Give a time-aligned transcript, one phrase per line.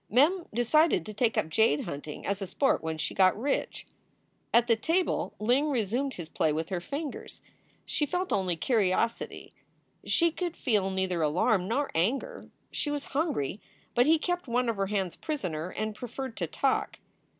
[0.09, 3.85] Mem decided to take up jade hunting as a sport when she got rich.
[4.51, 7.43] At the table Ling resumed his play with her fingers.
[7.85, 9.53] She felt only curiosity.
[10.03, 12.49] She could feel neither alarm nor anger.
[12.71, 13.61] She was hungry,
[13.93, 16.97] but he kept one of her hands prisoner and preferred to talk.